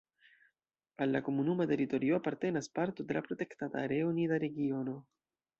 Al 1.05 1.13
la 1.15 1.21
komunuma 1.27 1.67
teritorio 1.73 2.17
apartenas 2.21 2.71
parto 2.81 3.07
de 3.11 3.19
la 3.19 3.25
protektata 3.29 3.87
areo 3.87 4.11
Nida-Regiono. 4.21 5.01